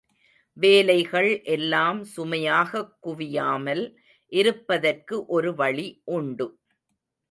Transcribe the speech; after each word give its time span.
வேலைகள் 0.57 1.41
எல்லாம் 1.47 2.05
சுமையாகக் 2.15 2.91
குவியாமல் 3.03 3.85
இருப்பதற்கு 4.31 5.25
ஒரு 5.25 5.55
வழி 5.55 5.89
உண்டு. 6.11 6.47